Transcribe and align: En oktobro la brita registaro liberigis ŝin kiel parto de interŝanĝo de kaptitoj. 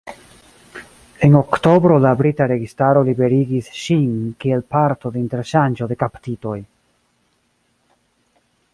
En 1.27 1.35
oktobro 1.39 1.97
la 2.05 2.13
brita 2.21 2.47
registaro 2.53 3.05
liberigis 3.11 3.69
ŝin 3.83 4.09
kiel 4.45 4.67
parto 4.77 5.15
de 5.15 5.23
interŝanĝo 5.25 5.93
de 5.93 5.99
kaptitoj. 6.05 6.59